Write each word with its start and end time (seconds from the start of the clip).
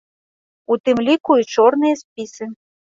У 0.75 0.79
тым 0.89 0.97
ліку, 1.11 1.31
і 1.45 1.49
чорныя 1.55 1.95
спісы. 2.05 2.43